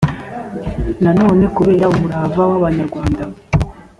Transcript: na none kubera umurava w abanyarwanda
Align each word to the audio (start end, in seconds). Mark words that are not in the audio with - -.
na 1.03 1.11
none 1.19 1.43
kubera 1.55 1.91
umurava 1.93 2.41
w 2.49 2.51
abanyarwanda 2.59 3.23